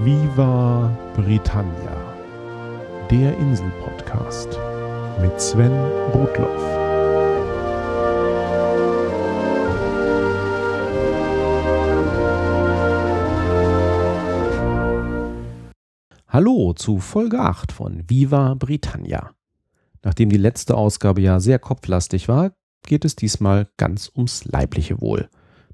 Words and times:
Viva 0.00 0.96
Britannia, 1.16 2.14
der 3.10 3.36
Insel-Podcast 3.36 4.56
mit 5.20 5.40
Sven 5.40 5.72
Rudloff. 6.14 6.62
Hallo 16.28 16.74
zu 16.74 17.00
Folge 17.00 17.40
8 17.40 17.72
von 17.72 18.04
Viva 18.08 18.54
Britannia. 18.54 19.32
Nachdem 20.04 20.28
die 20.28 20.36
letzte 20.36 20.76
Ausgabe 20.76 21.22
ja 21.22 21.40
sehr 21.40 21.58
kopflastig 21.58 22.28
war, 22.28 22.52
geht 22.84 23.04
es 23.04 23.16
diesmal 23.16 23.66
ganz 23.76 24.12
ums 24.14 24.44
leibliche 24.44 25.00
Wohl. 25.00 25.28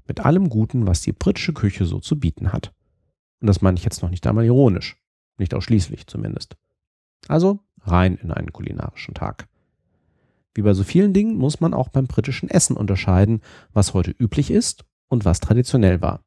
Mit 0.07 0.21
allem 0.21 0.49
Guten, 0.49 0.87
was 0.87 1.01
die 1.01 1.13
britische 1.13 1.53
Küche 1.53 1.85
so 1.85 1.99
zu 1.99 2.19
bieten 2.19 2.51
hat. 2.51 2.73
Und 3.41 3.47
das 3.47 3.61
meine 3.61 3.77
ich 3.77 3.83
jetzt 3.83 4.01
noch 4.01 4.09
nicht 4.09 4.25
einmal 4.27 4.45
ironisch. 4.45 4.97
Nicht 5.37 5.53
ausschließlich 5.53 6.07
zumindest. 6.07 6.55
Also 7.27 7.59
rein 7.81 8.15
in 8.15 8.31
einen 8.31 8.53
kulinarischen 8.53 9.13
Tag. 9.13 9.47
Wie 10.53 10.61
bei 10.61 10.73
so 10.73 10.83
vielen 10.83 11.13
Dingen 11.13 11.35
muss 11.35 11.59
man 11.59 11.73
auch 11.73 11.89
beim 11.89 12.07
britischen 12.07 12.49
Essen 12.49 12.77
unterscheiden, 12.77 13.41
was 13.73 13.93
heute 13.93 14.11
üblich 14.11 14.49
ist 14.51 14.85
und 15.07 15.25
was 15.25 15.41
traditionell 15.41 16.01
war. 16.01 16.23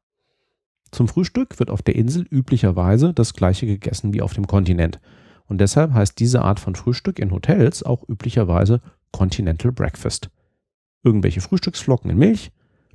Zum 0.91 1.07
Frühstück 1.07 1.59
wird 1.59 1.69
auf 1.69 1.81
der 1.81 1.95
Insel 1.95 2.25
üblicherweise 2.29 3.13
das 3.13 3.33
gleiche 3.33 3.65
gegessen 3.65 4.13
wie 4.13 4.21
auf 4.21 4.33
dem 4.33 4.47
Kontinent. 4.47 4.99
Und 5.47 5.59
deshalb 5.59 5.93
heißt 5.93 6.19
diese 6.19 6.43
Art 6.43 6.59
von 6.59 6.75
Frühstück 6.75 7.19
in 7.19 7.31
Hotels 7.31 7.83
auch 7.83 8.07
üblicherweise 8.07 8.81
Continental 9.11 9.71
Breakfast. 9.71 10.29
Irgendwelche 11.03 11.41
Frühstücksflocken 11.41 12.11
in 12.11 12.17
Milch, 12.17 12.51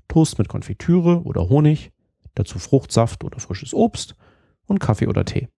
Toast 0.08 0.38
mit 0.38 0.48
Konfitüre 0.48 1.22
oder 1.22 1.48
Honig, 1.48 1.92
dazu 2.34 2.58
Fruchtsaft 2.58 3.24
oder 3.24 3.38
frisches 3.38 3.74
Obst 3.74 4.14
und 4.66 4.80
Kaffee 4.80 5.06
oder 5.06 5.24
Tee. 5.24 5.48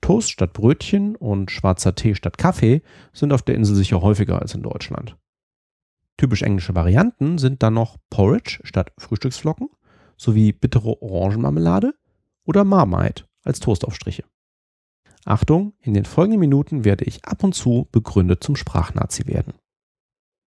Toast 0.00 0.30
statt 0.30 0.52
Brötchen 0.52 1.16
und 1.16 1.50
schwarzer 1.50 1.94
Tee 1.94 2.14
statt 2.14 2.38
Kaffee 2.38 2.82
sind 3.12 3.32
auf 3.32 3.42
der 3.42 3.56
Insel 3.56 3.74
sicher 3.74 4.00
häufiger 4.00 4.40
als 4.40 4.54
in 4.54 4.62
Deutschland. 4.62 5.16
Typisch 6.16 6.42
englische 6.42 6.74
Varianten 6.74 7.38
sind 7.38 7.62
dann 7.62 7.74
noch 7.74 7.96
Porridge 8.10 8.60
statt 8.64 8.92
Frühstücksflocken 8.98 9.68
sowie 10.16 10.52
bittere 10.52 11.00
Orangenmarmelade 11.00 11.94
oder 12.44 12.64
Marmite 12.64 13.24
als 13.44 13.60
Toastaufstriche. 13.60 14.24
Achtung, 15.24 15.74
in 15.80 15.94
den 15.94 16.04
folgenden 16.04 16.40
Minuten 16.40 16.84
werde 16.84 17.04
ich 17.04 17.24
ab 17.24 17.44
und 17.44 17.54
zu 17.54 17.88
begründet 17.92 18.42
zum 18.42 18.56
Sprachnazi 18.56 19.26
werden. 19.26 19.54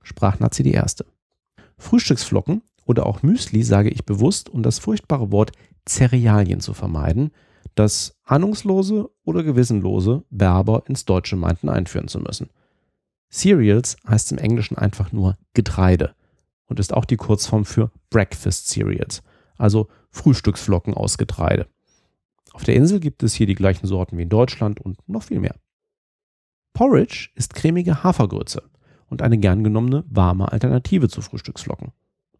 Sprachnazi 0.03 0.63
die 0.63 0.73
erste. 0.73 1.07
Frühstücksflocken 1.79 2.63
oder 2.91 3.07
auch 3.07 3.23
Müsli 3.23 3.63
sage 3.63 3.89
ich 3.89 4.05
bewusst, 4.05 4.49
um 4.49 4.65
das 4.65 4.81
furchtbare 4.81 5.31
Wort 5.31 5.53
Cerealien 5.89 6.59
zu 6.59 6.75
vermeiden, 6.75 7.31
das 7.77 8.19
ahnungslose 8.25 9.09
oder 9.23 9.45
gewissenlose 9.45 10.25
Berber 10.31 10.83
ins 10.89 11.05
Deutsche 11.05 11.37
meinten 11.37 11.69
einführen 11.69 12.09
zu 12.09 12.19
müssen. 12.19 12.51
Cereals 13.31 13.97
heißt 14.09 14.33
im 14.33 14.39
Englischen 14.39 14.77
einfach 14.77 15.13
nur 15.13 15.39
Getreide 15.55 16.17
und 16.67 16.81
ist 16.81 16.93
auch 16.93 17.05
die 17.05 17.17
Kurzform 17.17 17.65
für 17.65 17.93
Breakfast 18.11 18.67
Cereals, 18.69 19.23
also 19.57 19.87
Frühstücksflocken 20.11 20.93
aus 20.93 21.17
Getreide. 21.17 21.69
Auf 22.53 22.65
der 22.65 22.75
Insel 22.75 22.99
gibt 22.99 23.23
es 23.23 23.35
hier 23.35 23.47
die 23.47 23.55
gleichen 23.55 23.87
Sorten 23.87 24.19
wie 24.19 24.23
in 24.23 24.29
Deutschland 24.29 24.81
und 24.81 24.99
noch 25.09 25.23
viel 25.23 25.39
mehr. 25.39 25.55
Porridge 26.73 27.29
ist 27.37 27.55
cremige 27.55 28.03
Hafergrütze 28.03 28.69
und 29.07 29.23
eine 29.23 29.39
gern 29.39 29.63
genommene 29.63 30.05
warme 30.09 30.51
Alternative 30.51 31.09
zu 31.09 31.23
Frühstücksflocken. 31.23 31.93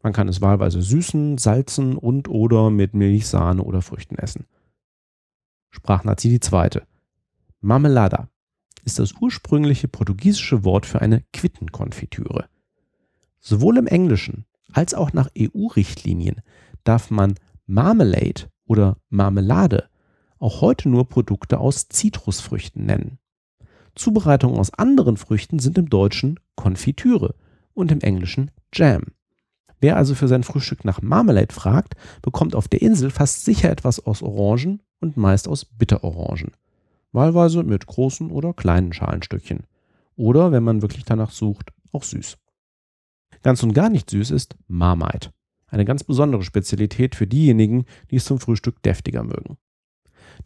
Man 0.03 0.13
kann 0.13 0.29
es 0.29 0.41
wahlweise 0.41 0.81
süßen, 0.81 1.39
salzen 1.39 1.97
und 1.97 2.29
oder 2.29 2.71
mit 2.71 2.95
Milch, 2.95 3.27
Sahne 3.27 3.63
oder 3.63 3.83
Früchten 3.83 4.17
essen. 4.17 4.47
Sprachnazi 5.71 6.29
die 6.29 6.41
zweite. 6.41 6.87
Marmelada 7.61 8.29
ist 8.85 8.99
das 8.99 9.13
ursprüngliche 9.21 9.89
portugiesische 9.89 10.65
Wort 10.65 10.87
für 10.87 11.03
eine 11.03 11.23
Quittenkonfitüre. 11.33 12.47
Sowohl 13.39 13.77
im 13.77 13.87
Englischen 13.87 14.47
als 14.73 14.95
auch 14.95 15.13
nach 15.13 15.29
EU-Richtlinien 15.39 16.41
darf 16.85 17.11
man 17.11 17.35
Marmalade 17.67 18.51
oder 18.67 18.97
Marmelade 19.11 19.89
auch 20.39 20.63
heute 20.63 20.89
nur 20.89 21.09
Produkte 21.09 21.59
aus 21.59 21.89
Zitrusfrüchten 21.89 22.87
nennen. 22.87 23.19
Zubereitungen 23.95 24.59
aus 24.59 24.73
anderen 24.73 25.17
Früchten 25.17 25.59
sind 25.59 25.77
im 25.77 25.91
Deutschen 25.91 26.41
Konfitüre 26.55 27.35
und 27.75 27.93
im 27.93 28.01
Englischen 28.01 28.51
Jam. 28.73 29.03
Wer 29.81 29.97
also 29.97 30.15
für 30.15 30.29
sein 30.29 30.43
Frühstück 30.43 30.85
nach 30.85 31.01
Marmalade 31.01 31.55
fragt, 31.55 31.95
bekommt 32.23 32.55
auf 32.55 32.69
der 32.69 32.83
Insel 32.83 33.11
fast 33.11 33.45
sicher 33.45 33.71
etwas 33.71 33.99
aus 33.99 34.23
Orangen 34.23 34.83
und 35.01 35.17
meist 35.17 35.49
aus 35.49 35.65
Bitterorangen. 35.65 36.53
Wahlweise 37.13 37.63
mit 37.63 37.87
großen 37.87 38.31
oder 38.31 38.53
kleinen 38.53 38.93
Schalenstückchen. 38.93 39.65
Oder, 40.17 40.53
wenn 40.53 40.63
man 40.63 40.83
wirklich 40.83 41.05
danach 41.05 41.31
sucht, 41.31 41.73
auch 41.93 42.03
süß. 42.03 42.37
Ganz 43.43 43.63
und 43.63 43.73
gar 43.73 43.89
nicht 43.89 44.11
süß 44.11 44.31
ist 44.31 44.57
Marmite. 44.69 45.31
Eine 45.67 45.85
ganz 45.85 46.05
besondere 46.05 46.43
Spezialität 46.43 47.15
für 47.15 47.27
diejenigen, 47.27 47.85
die 48.11 48.17
es 48.17 48.25
zum 48.27 48.39
Frühstück 48.39 48.83
deftiger 48.83 49.23
mögen. 49.23 49.57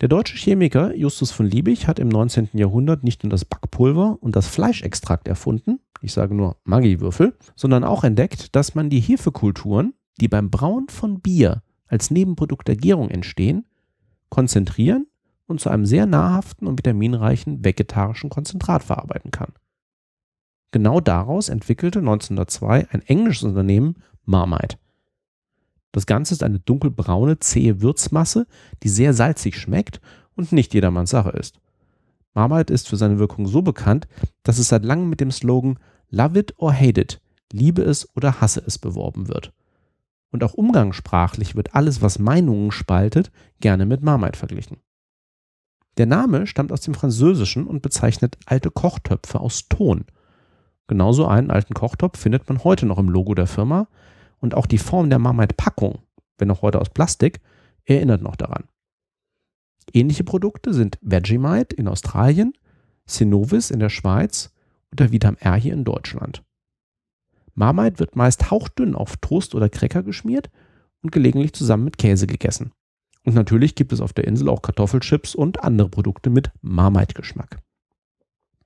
Der 0.01 0.09
deutsche 0.09 0.37
Chemiker 0.37 0.95
Justus 0.95 1.31
von 1.31 1.47
Liebig 1.47 1.87
hat 1.87 1.99
im 1.99 2.09
19. 2.09 2.51
Jahrhundert 2.53 3.05
nicht 3.05 3.25
nur 3.25 3.31
das 3.31 3.45
Backpulver 3.45 4.19
und 4.21 4.37
das 4.37 4.49
Fleischextrakt 4.49 5.28
erfunden, 5.28 5.81
ich 6.04 6.12
sage 6.12 6.34
nur 6.34 6.59
Maggi-Würfel, 6.65 7.34
sondern 7.56 7.82
auch 7.82 8.04
entdeckt, 8.04 8.54
dass 8.54 8.75
man 8.75 8.91
die 8.91 9.00
Hefekulturen, 9.00 9.94
die 10.20 10.28
beim 10.28 10.50
Brauen 10.50 10.88
von 10.88 11.20
Bier 11.20 11.62
als 11.87 12.10
Nebenprodukt 12.10 12.69
der 12.69 12.76
Gärung 12.76 13.09
entstehen, 13.09 13.65
konzentrieren 14.28 15.06
und 15.47 15.60
zu 15.60 15.70
einem 15.70 15.87
sehr 15.87 16.06
nahrhaften 16.06 16.66
und 16.66 16.78
vitaminreichen 16.78 17.65
vegetarischen 17.65 18.28
Konzentrat 18.28 18.84
verarbeiten 18.84 19.31
kann. 19.31 19.53
Genau 20.72 21.00
daraus 21.00 21.48
entwickelte 21.48 22.00
1902 22.00 22.88
ein 22.91 23.03
englisches 23.03 23.44
Unternehmen 23.44 23.97
Marmite. 24.25 24.76
Das 25.92 26.06
Ganze 26.06 26.34
ist 26.34 26.42
eine 26.42 26.59
dunkelbraune, 26.59 27.38
zähe 27.38 27.81
Würzmasse, 27.81 28.47
die 28.82 28.88
sehr 28.88 29.15
salzig 29.15 29.59
schmeckt 29.59 30.00
und 30.34 30.53
nicht 30.53 30.75
jedermanns 30.75 31.10
Sache 31.10 31.31
ist. 31.31 31.60
Marmite 32.34 32.75
ist 32.75 32.88
für 32.88 32.97
seine 32.97 33.19
Wirkung 33.19 33.47
so 33.47 33.62
bekannt, 33.62 34.09
dass 34.42 34.59
es 34.59 34.69
seit 34.69 34.84
langem 34.84 35.09
mit 35.09 35.21
dem 35.21 35.31
Slogan 35.31 35.78
Love 36.10 36.38
it 36.38 36.54
or 36.56 36.72
hate 36.72 37.00
it, 37.00 37.20
liebe 37.53 37.82
es 37.82 38.09
oder 38.16 38.41
hasse 38.41 38.62
es 38.66 38.78
beworben 38.78 39.28
wird. 39.28 39.53
Und 40.31 40.42
auch 40.42 40.54
umgangssprachlich 40.54 41.54
wird 41.54 41.75
alles, 41.75 42.03
was 42.03 42.19
Meinungen 42.19 42.72
spaltet, 42.72 43.31
gerne 43.60 43.87
mit 43.87 44.03
Marmite 44.03 44.38
verglichen. 44.38 44.78
Der 45.97 46.06
Name 46.06 46.47
stammt 46.47 46.72
aus 46.72 46.81
dem 46.81 46.94
Französischen 46.94 47.66
und 47.66 47.82
bezeichnet 47.82 48.37
alte 48.47 48.70
Kochtöpfe 48.70 49.38
aus 49.38 49.69
Ton. 49.69 50.06
Genauso 50.88 51.26
einen 51.26 51.50
alten 51.50 51.75
Kochtopf 51.75 52.19
findet 52.19 52.48
man 52.48 52.65
heute 52.65 52.84
noch 52.84 52.98
im 52.98 53.09
Logo 53.09 53.34
der 53.34 53.47
Firma 53.47 53.86
und 54.41 54.54
auch 54.54 54.66
die 54.66 54.78
Form 54.78 55.09
der 55.09 55.19
Marmite-Packung, 55.19 56.00
wenn 56.38 56.50
auch 56.50 56.62
heute 56.62 56.81
aus 56.81 56.91
Plastik, 56.91 57.41
erinnert 57.84 58.22
noch 58.22 58.36
daran. 58.36 58.65
Ähnliche 59.92 60.25
Produkte 60.25 60.75
sind 60.75 60.98
Vegemite 61.00 61.76
in 61.76 61.88
Australien, 61.88 62.54
Synovis 63.06 63.71
in 63.71 63.78
der 63.78 63.91
Schweiz 63.91 64.53
und 64.94 65.00
der 65.00 65.10
Vitam 65.10 65.37
R 65.41 65.56
hier 65.56 65.72
in 65.72 65.82
Deutschland. 65.82 66.44
Marmite 67.55 67.99
wird 67.99 68.15
meist 68.15 68.53
hauchdünn 68.53 68.94
auf 68.94 69.16
Toast 69.16 69.56
oder 69.56 69.69
Cracker 69.69 70.05
geschmiert 70.05 70.50
und 71.03 71.10
gelegentlich 71.10 71.53
zusammen 71.53 71.82
mit 71.82 71.99
Käse 71.99 72.28
gegessen. 72.28 72.71
Und 73.25 73.34
natürlich 73.34 73.75
gibt 73.75 73.93
es 73.93 74.00
auf 74.00 74.12
der 74.12 74.28
Insel 74.28 74.49
auch 74.49 74.62
Kartoffelchips 74.62 75.34
und 75.34 75.65
andere 75.65 75.88
Produkte 75.88 76.31
mit 76.31 76.53
Marmite-Geschmack. 76.62 77.59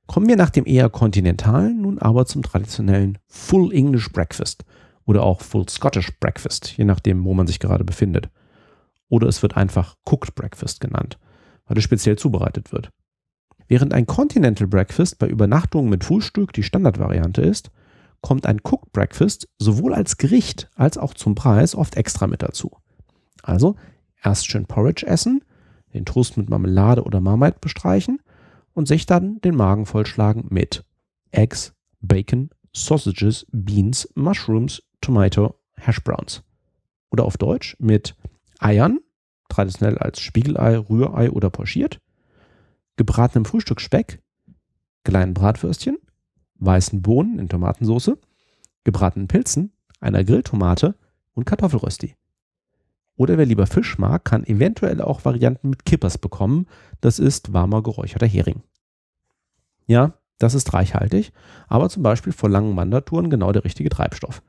Kommen 0.07 0.29
wir 0.29 0.37
nach 0.37 0.51
dem 0.51 0.67
eher 0.67 0.91
kontinentalen 0.91 1.81
nun 1.81 1.99
aber 1.99 2.27
zum 2.27 2.43
traditionellen 2.43 3.17
Full 3.27 3.73
English 3.73 4.13
Breakfast 4.13 4.67
oder 5.07 5.23
auch 5.23 5.41
Full 5.41 5.67
Scottish 5.71 6.13
Breakfast, 6.21 6.77
je 6.77 6.85
nachdem, 6.85 7.25
wo 7.25 7.33
man 7.33 7.47
sich 7.47 7.59
gerade 7.59 7.85
befindet. 7.85 8.29
Oder 9.09 9.29
es 9.29 9.41
wird 9.41 9.57
einfach 9.57 9.97
Cooked 10.05 10.35
Breakfast 10.35 10.83
genannt, 10.83 11.19
weil 11.65 11.79
es 11.79 11.85
speziell 11.85 12.19
zubereitet 12.19 12.71
wird. 12.71 12.91
Während 13.69 13.93
ein 13.93 14.07
Continental 14.07 14.67
Breakfast 14.67 15.19
bei 15.19 15.29
Übernachtungen 15.29 15.91
mit 15.91 16.03
Frühstück 16.03 16.55
die 16.55 16.63
Standardvariante 16.63 17.43
ist, 17.43 17.71
kommt 18.23 18.47
ein 18.47 18.61
Cooked 18.65 18.93
Breakfast 18.93 19.49
sowohl 19.59 19.95
als 19.95 20.17
Gericht 20.17 20.71
als 20.75 20.97
auch 20.99 21.15
zum 21.15 21.35
Preis 21.35 21.75
oft 21.75 21.97
extra 21.97 22.27
mit 22.27 22.43
dazu. 22.43 22.73
Also 23.43 23.77
erst 24.23 24.47
schön 24.47 24.67
Porridge 24.67 25.07
essen, 25.07 25.45
den 25.95 26.07
Toast 26.07 26.37
mit 26.37 26.49
Marmelade 26.49 27.05
oder 27.05 27.21
Marmite 27.21 27.59
bestreichen 27.61 28.21
und 28.73 28.89
sich 28.89 29.07
dann 29.07 29.41
den 29.43 29.55
Magen 29.55 29.87
vollschlagen 29.87 30.47
mit 30.51 30.85
Eggs, 31.31 31.75
Bacon, 32.01 32.51
Sausages, 32.73 33.47
Beans, 33.53 34.09
Mushrooms, 34.15 34.83
Tomato, 35.01 35.55
Hash 35.77 36.03
Browns. 36.03 36.43
Oder 37.11 37.25
auf 37.25 37.37
Deutsch 37.37 37.77
mit 37.79 38.17
Eiern, 38.59 39.01
traditionell 39.49 39.99
als 39.99 40.21
Spiegelei, 40.21 40.77
Rührei 40.79 41.31
oder 41.31 41.51
pochiert, 41.51 42.01
gebratenem 42.99 43.47
Frühstücksspeck, 43.47 44.21
kleinen 45.05 45.33
Bratwürstchen, 45.33 45.97
weißen 46.57 47.01
Bohnen 47.01 47.39
in 47.39 47.49
Tomatensauce, 47.49 48.19
gebratenen 48.85 49.29
Pilzen, 49.29 49.73
einer 50.01 50.25
Grilltomate 50.25 50.95
und 51.33 51.47
Kartoffelrösti. 51.47 52.15
Oder 53.17 53.39
wer 53.39 53.47
lieber 53.47 53.67
Fisch 53.67 53.99
mag, 53.99 54.25
kann 54.25 54.45
eventuell 54.45 55.01
auch 55.01 55.25
Varianten 55.25 55.71
mit 55.71 55.85
Kippers 55.85 56.19
bekommen. 56.19 56.67
Das 57.01 57.19
ist 57.19 57.53
warmer 57.53 57.83
geräucherter 57.83 58.27
Hering. 58.27 58.63
Ja, 59.87 60.15
das 60.39 60.55
ist 60.55 60.73
reichhaltig, 60.73 61.33
aber 61.67 61.89
zum 61.89 62.03
Beispiel 62.03 62.33
vor 62.33 62.49
langen 62.49 62.77
Wandertouren 62.77 63.31
genau 63.31 63.51
der 63.51 63.65
richtige 63.65 63.89
Treibstoff. 63.89 64.43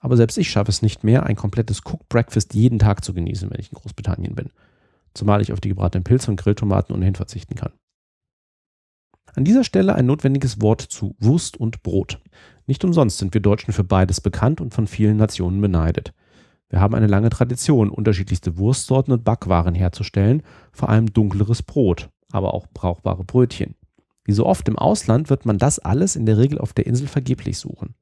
Aber 0.00 0.16
selbst 0.16 0.38
ich 0.38 0.50
schaffe 0.50 0.70
es 0.70 0.80
nicht 0.80 1.04
mehr, 1.04 1.24
ein 1.24 1.36
komplettes 1.36 1.82
Cooked 1.84 2.08
Breakfast 2.08 2.54
jeden 2.54 2.78
Tag 2.78 3.04
zu 3.04 3.12
genießen, 3.12 3.50
wenn 3.50 3.60
ich 3.60 3.72
in 3.72 3.78
Großbritannien 3.78 4.34
bin. 4.34 4.50
Zumal 5.18 5.42
ich 5.42 5.52
auf 5.52 5.60
die 5.60 5.68
gebratenen 5.68 6.04
Pilze 6.04 6.30
und 6.30 6.36
Grilltomaten 6.36 6.94
ohnehin 6.94 7.16
verzichten 7.16 7.56
kann. 7.56 7.72
An 9.34 9.44
dieser 9.44 9.64
Stelle 9.64 9.96
ein 9.96 10.06
notwendiges 10.06 10.62
Wort 10.62 10.80
zu 10.80 11.16
Wurst 11.18 11.56
und 11.56 11.82
Brot. 11.82 12.20
Nicht 12.68 12.84
umsonst 12.84 13.18
sind 13.18 13.34
wir 13.34 13.40
Deutschen 13.40 13.72
für 13.72 13.82
beides 13.82 14.20
bekannt 14.20 14.60
und 14.60 14.72
von 14.72 14.86
vielen 14.86 15.16
Nationen 15.16 15.60
beneidet. 15.60 16.14
Wir 16.68 16.80
haben 16.80 16.94
eine 16.94 17.08
lange 17.08 17.30
Tradition, 17.30 17.90
unterschiedlichste 17.90 18.58
Wurstsorten 18.58 19.12
und 19.12 19.24
Backwaren 19.24 19.74
herzustellen, 19.74 20.44
vor 20.70 20.88
allem 20.88 21.12
dunkleres 21.12 21.64
Brot, 21.64 22.10
aber 22.30 22.54
auch 22.54 22.68
brauchbare 22.72 23.24
Brötchen. 23.24 23.74
Wie 24.24 24.32
so 24.32 24.46
oft 24.46 24.68
im 24.68 24.78
Ausland 24.78 25.30
wird 25.30 25.46
man 25.46 25.58
das 25.58 25.80
alles 25.80 26.14
in 26.14 26.26
der 26.26 26.38
Regel 26.38 26.58
auf 26.58 26.72
der 26.74 26.86
Insel 26.86 27.08
vergeblich 27.08 27.58
suchen. 27.58 27.96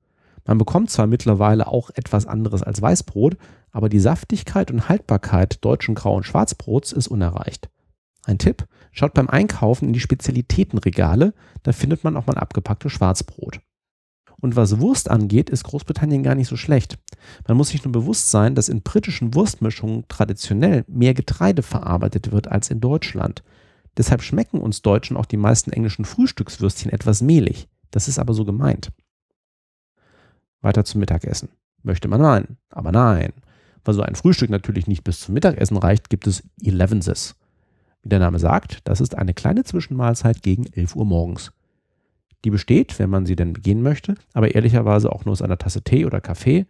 Man 0.46 0.58
bekommt 0.58 0.90
zwar 0.90 1.06
mittlerweile 1.06 1.66
auch 1.66 1.90
etwas 1.94 2.26
anderes 2.26 2.62
als 2.62 2.80
Weißbrot, 2.80 3.36
aber 3.72 3.88
die 3.88 3.98
Saftigkeit 3.98 4.70
und 4.70 4.88
Haltbarkeit 4.88 5.64
deutschen 5.64 5.94
Grau- 5.94 6.16
und 6.16 6.24
Schwarzbrots 6.24 6.92
ist 6.92 7.08
unerreicht. 7.08 7.68
Ein 8.24 8.38
Tipp, 8.38 8.66
schaut 8.92 9.14
beim 9.14 9.28
Einkaufen 9.28 9.86
in 9.86 9.92
die 9.92 10.00
Spezialitätenregale, 10.00 11.34
da 11.62 11.72
findet 11.72 12.04
man 12.04 12.16
auch 12.16 12.26
mal 12.26 12.38
abgepacktes 12.38 12.92
Schwarzbrot. 12.92 13.60
Und 14.40 14.54
was 14.54 14.80
Wurst 14.80 15.10
angeht, 15.10 15.50
ist 15.50 15.64
Großbritannien 15.64 16.22
gar 16.22 16.34
nicht 16.34 16.48
so 16.48 16.56
schlecht. 16.56 16.98
Man 17.48 17.56
muss 17.56 17.70
sich 17.70 17.84
nur 17.84 17.92
bewusst 17.92 18.30
sein, 18.30 18.54
dass 18.54 18.68
in 18.68 18.82
britischen 18.82 19.34
Wurstmischungen 19.34 20.04
traditionell 20.08 20.84
mehr 20.88 21.14
Getreide 21.14 21.62
verarbeitet 21.62 22.32
wird 22.32 22.48
als 22.48 22.70
in 22.70 22.80
Deutschland. 22.80 23.42
Deshalb 23.96 24.22
schmecken 24.22 24.60
uns 24.60 24.82
Deutschen 24.82 25.16
auch 25.16 25.24
die 25.24 25.38
meisten 25.38 25.72
englischen 25.72 26.04
Frühstückswürstchen 26.04 26.92
etwas 26.92 27.22
mehlig. 27.22 27.68
Das 27.90 28.08
ist 28.08 28.18
aber 28.18 28.34
so 28.34 28.44
gemeint. 28.44 28.90
Weiter 30.66 30.84
zum 30.84 31.00
Mittagessen. 31.00 31.48
Möchte 31.82 32.08
man 32.08 32.20
meinen, 32.20 32.58
aber 32.70 32.92
nein. 32.92 33.32
Weil 33.84 33.94
so 33.94 34.02
ein 34.02 34.16
Frühstück 34.16 34.50
natürlich 34.50 34.86
nicht 34.86 35.04
bis 35.04 35.20
zum 35.20 35.34
Mittagessen 35.34 35.76
reicht, 35.76 36.10
gibt 36.10 36.26
es 36.26 36.42
Elevenses. 36.62 37.36
Wie 38.02 38.08
der 38.08 38.18
Name 38.18 38.38
sagt, 38.38 38.80
das 38.84 39.00
ist 39.00 39.16
eine 39.16 39.32
kleine 39.32 39.64
Zwischenmahlzeit 39.64 40.42
gegen 40.42 40.66
11 40.66 40.96
Uhr 40.96 41.06
morgens. 41.06 41.52
Die 42.44 42.50
besteht, 42.50 42.98
wenn 42.98 43.10
man 43.10 43.26
sie 43.26 43.36
denn 43.36 43.52
begehen 43.52 43.82
möchte, 43.82 44.14
aber 44.32 44.54
ehrlicherweise 44.54 45.10
auch 45.10 45.24
nur 45.24 45.32
aus 45.32 45.42
einer 45.42 45.58
Tasse 45.58 45.82
Tee 45.82 46.04
oder 46.04 46.20
Kaffee 46.20 46.66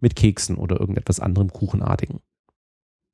mit 0.00 0.16
Keksen 0.16 0.56
oder 0.56 0.80
irgendetwas 0.80 1.20
anderem 1.20 1.52
Kuchenartigen. 1.52 2.20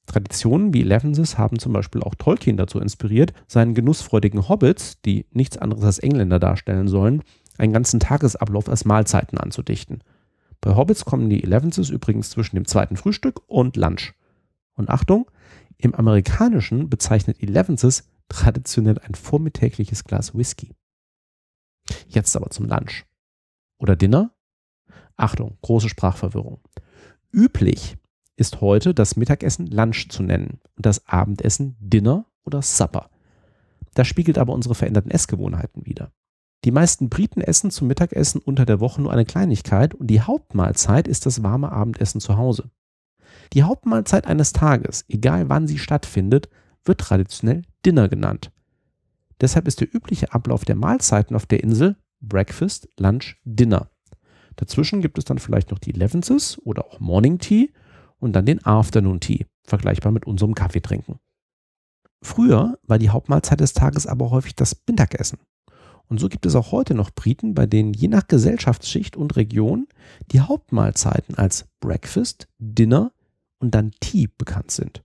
Traditionen 0.06 0.72
wie 0.72 0.82
Elevenses 0.82 1.36
haben 1.36 1.58
zum 1.58 1.72
Beispiel 1.72 2.02
auch 2.02 2.14
Tolkien 2.14 2.56
dazu 2.56 2.78
inspiriert, 2.78 3.32
seinen 3.48 3.74
genussfreudigen 3.74 4.48
Hobbits, 4.48 5.00
die 5.02 5.26
nichts 5.32 5.58
anderes 5.58 5.84
als 5.84 5.98
Engländer 5.98 6.38
darstellen 6.38 6.88
sollen, 6.88 7.22
einen 7.58 7.72
ganzen 7.72 8.00
Tagesablauf 8.00 8.68
als 8.68 8.84
Mahlzeiten 8.84 9.38
anzudichten. 9.38 10.02
Bei 10.66 10.74
Hobbits 10.74 11.04
kommen 11.04 11.30
die 11.30 11.44
Elevenses 11.44 11.90
übrigens 11.90 12.30
zwischen 12.30 12.56
dem 12.56 12.64
zweiten 12.64 12.96
Frühstück 12.96 13.40
und 13.46 13.76
Lunch. 13.76 14.14
Und 14.74 14.90
Achtung, 14.90 15.30
im 15.78 15.94
Amerikanischen 15.94 16.90
bezeichnet 16.90 17.40
Elevenses 17.40 18.10
traditionell 18.28 18.98
ein 18.98 19.14
vormittägliches 19.14 20.02
Glas 20.02 20.34
Whisky. 20.34 20.74
Jetzt 22.08 22.34
aber 22.34 22.50
zum 22.50 22.66
Lunch. 22.66 23.04
Oder 23.78 23.94
Dinner? 23.94 24.34
Achtung, 25.16 25.56
große 25.62 25.88
Sprachverwirrung. 25.88 26.58
Üblich 27.30 27.96
ist 28.34 28.60
heute 28.60 28.92
das 28.92 29.14
Mittagessen 29.14 29.68
Lunch 29.68 30.08
zu 30.08 30.24
nennen 30.24 30.58
und 30.74 30.84
das 30.84 31.06
Abendessen 31.06 31.76
Dinner 31.78 32.26
oder 32.42 32.60
Supper. 32.60 33.08
Das 33.94 34.08
spiegelt 34.08 34.36
aber 34.36 34.52
unsere 34.52 34.74
veränderten 34.74 35.12
Essgewohnheiten 35.12 35.86
wider. 35.86 36.10
Die 36.64 36.70
meisten 36.72 37.08
Briten 37.08 37.40
essen 37.40 37.70
zum 37.70 37.86
Mittagessen 37.86 38.40
unter 38.40 38.66
der 38.66 38.80
Woche 38.80 39.00
nur 39.00 39.12
eine 39.12 39.24
Kleinigkeit 39.24 39.94
und 39.94 40.08
die 40.08 40.20
Hauptmahlzeit 40.20 41.06
ist 41.06 41.26
das 41.26 41.42
warme 41.42 41.70
Abendessen 41.70 42.20
zu 42.20 42.36
Hause. 42.36 42.70
Die 43.52 43.62
Hauptmahlzeit 43.62 44.26
eines 44.26 44.52
Tages, 44.52 45.04
egal 45.08 45.48
wann 45.48 45.68
sie 45.68 45.78
stattfindet, 45.78 46.48
wird 46.84 47.00
traditionell 47.00 47.62
Dinner 47.84 48.08
genannt. 48.08 48.50
Deshalb 49.40 49.68
ist 49.68 49.80
der 49.80 49.94
übliche 49.94 50.32
Ablauf 50.32 50.64
der 50.64 50.76
Mahlzeiten 50.76 51.36
auf 51.36 51.46
der 51.46 51.62
Insel 51.62 51.96
Breakfast, 52.20 52.88
Lunch, 52.98 53.36
Dinner. 53.44 53.90
Dazwischen 54.56 55.02
gibt 55.02 55.18
es 55.18 55.24
dann 55.24 55.38
vielleicht 55.38 55.70
noch 55.70 55.78
die 55.78 55.94
Elevenses 55.94 56.58
oder 56.64 56.86
auch 56.86 56.98
Morning 56.98 57.38
Tea 57.38 57.72
und 58.18 58.32
dann 58.32 58.46
den 58.46 58.64
Afternoon 58.64 59.20
Tea, 59.20 59.46
vergleichbar 59.64 60.12
mit 60.12 60.26
unserem 60.26 60.54
Kaffeetrinken. 60.54 61.18
Früher 62.22 62.78
war 62.82 62.98
die 62.98 63.10
Hauptmahlzeit 63.10 63.60
des 63.60 63.74
Tages 63.74 64.06
aber 64.06 64.30
häufig 64.30 64.56
das 64.56 64.82
Mittagessen. 64.88 65.38
Und 66.08 66.20
so 66.20 66.28
gibt 66.28 66.46
es 66.46 66.54
auch 66.54 66.72
heute 66.72 66.94
noch 66.94 67.10
Briten, 67.10 67.54
bei 67.54 67.66
denen 67.66 67.92
je 67.92 68.08
nach 68.08 68.28
Gesellschaftsschicht 68.28 69.16
und 69.16 69.36
Region 69.36 69.86
die 70.30 70.40
Hauptmahlzeiten 70.40 71.36
als 71.36 71.66
Breakfast, 71.80 72.48
Dinner 72.58 73.12
und 73.58 73.74
dann 73.74 73.92
Tea 74.00 74.28
bekannt 74.38 74.70
sind. 74.70 75.02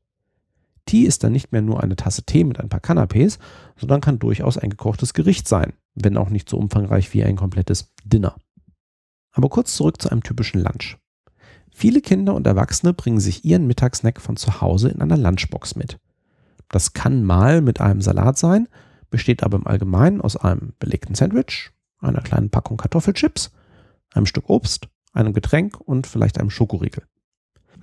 Tea 0.86 1.04
ist 1.04 1.24
dann 1.24 1.32
nicht 1.32 1.52
mehr 1.52 1.62
nur 1.62 1.82
eine 1.82 1.96
Tasse 1.96 2.24
Tee 2.24 2.44
mit 2.44 2.60
ein 2.60 2.70
paar 2.70 2.82
Canapés, 2.82 3.40
sondern 3.78 4.02
kann 4.02 4.20
durchaus 4.20 4.58
ein 4.58 4.70
gekochtes 4.70 5.14
Gericht 5.14 5.48
sein, 5.48 5.74
wenn 5.96 6.18
auch 6.18 6.30
nicht 6.30 6.50
so 6.50 6.58
umfangreich 6.58 7.14
wie 7.14 7.24
ein 7.24 7.36
komplettes 7.36 7.92
Dinner. 8.04 8.36
Aber 9.32 9.50
kurz 9.50 9.76
zurück 9.76 10.02
zu 10.02 10.10
einem 10.10 10.24
typischen 10.24 10.62
Lunch. 10.62 10.98
Viele 11.74 12.02
Kinder 12.02 12.36
und 12.36 12.46
Erwachsene 12.46 12.94
bringen 12.94 13.20
sich 13.20 13.46
ihren 13.46 13.66
Mittagssnack 13.66 14.20
von 14.20 14.36
zu 14.36 14.60
Hause 14.62 14.90
in 14.90 15.02
einer 15.02 15.18
Lunchbox 15.18 15.76
mit. 15.76 15.98
Das 16.68 16.94
kann 16.94 17.24
mal 17.24 17.62
mit 17.62 17.80
einem 17.80 18.02
Salat 18.02 18.38
sein, 18.38 18.68
besteht 19.12 19.44
aber 19.44 19.60
im 19.60 19.68
Allgemeinen 19.68 20.22
aus 20.22 20.36
einem 20.36 20.74
belegten 20.80 21.14
Sandwich, 21.14 21.70
einer 22.00 22.22
kleinen 22.22 22.50
Packung 22.50 22.78
Kartoffelchips, 22.78 23.52
einem 24.12 24.26
Stück 24.26 24.50
Obst, 24.50 24.88
einem 25.14 25.34
Getränk 25.34 25.80
und 25.80 26.08
vielleicht 26.08 26.40
einem 26.40 26.50
Schokoriegel. 26.50 27.04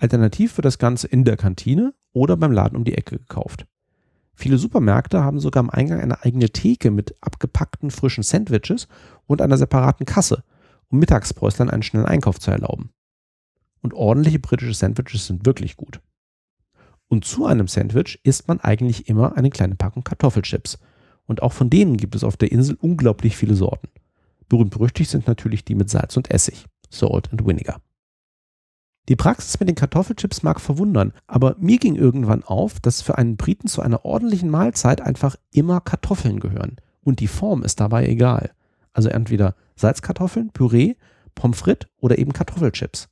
Alternativ 0.00 0.56
wird 0.56 0.64
das 0.64 0.78
Ganze 0.78 1.06
in 1.06 1.25
der 1.25 1.36
Kantine 1.36 1.94
oder 2.12 2.36
beim 2.36 2.52
Laden 2.52 2.76
um 2.76 2.84
die 2.84 2.96
Ecke 2.96 3.19
gekauft. 3.19 3.66
Viele 4.34 4.58
Supermärkte 4.58 5.22
haben 5.22 5.40
sogar 5.40 5.60
am 5.62 5.70
Eingang 5.70 6.00
eine 6.00 6.22
eigene 6.22 6.50
Theke 6.50 6.90
mit 6.90 7.14
abgepackten 7.20 7.90
frischen 7.90 8.22
Sandwiches 8.22 8.88
und 9.26 9.42
einer 9.42 9.56
separaten 9.56 10.06
Kasse, 10.06 10.44
um 10.88 11.00
Mittagspreußlern 11.00 11.70
einen 11.70 11.82
schnellen 11.82 12.06
Einkauf 12.06 12.38
zu 12.38 12.50
erlauben. 12.50 12.90
Und 13.82 13.94
ordentliche 13.94 14.38
britische 14.38 14.75
Sandwiches 14.75 15.26
sind 15.26 15.44
wirklich 15.44 15.76
gut. 15.76 16.00
Und 17.08 17.25
zu 17.25 17.46
einem 17.46 17.66
Sandwich 17.66 18.20
isst 18.23 18.49
man 18.49 18.61
eigentlich 18.61 19.08
immer 19.08 19.37
eine 19.37 19.50
kleine 19.50 19.75
Packung 19.75 20.04
Kartoffelchips. 20.04 20.78
Und 21.28 21.42
auch 21.42 21.52
von 21.52 21.70
denen 21.70 21.97
gibt 21.99 22.16
es 22.16 22.25
auf 22.25 22.37
der 22.37 22.50
Insel 22.50 22.76
unglaublich 22.80 23.37
viele 23.37 23.54
Sorten. 23.54 23.88
Berühmt 24.49 24.70
berüchtigt 24.70 25.11
sind 25.11 25.28
natürlich 25.28 25.64
die 25.64 25.75
mit 25.75 25.90
Salz 25.90 26.16
und 26.16 26.30
Essig, 26.30 26.64
Salt 26.90 27.30
and 27.30 27.47
Vinegar. 27.47 27.80
Die 29.08 29.16
Praxis 29.16 29.61
mit 29.61 29.68
den 29.68 29.76
Kartoffelchips 29.76 30.42
mag 30.42 30.61
verwundern, 30.61 31.12
aber 31.26 31.54
mir 31.58 31.78
ging 31.78 31.97
irgendwann 31.97 32.42
auf, 32.42 32.80
dass 32.80 33.02
für 33.02 33.18
einen 33.18 33.37
Briten 33.37 33.68
zu 33.68 33.82
einer 33.82 34.04
ordentlichen 34.04 34.50
Mahlzeit 34.50 35.02
einfach 35.02 35.37
immer 35.52 35.80
Kartoffeln 35.80 36.40
gehören. 36.40 36.76
Und 37.02 37.20
die 37.20 37.28
Form 37.28 37.62
ist 37.62 37.78
dabei 37.78 38.06
egal. 38.06 38.50
Also 38.92 39.11
entweder 39.11 39.54
Salzkartoffeln, 39.76 40.50
Püree, 40.50 40.94
Pommes 41.35 41.58
frites 41.58 41.88
oder 42.00 42.18
eben 42.18 42.32
Kartoffelchips. 42.32 43.08